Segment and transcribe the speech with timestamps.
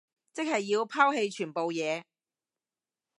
[0.33, 2.01] 即係要拋棄全部嘢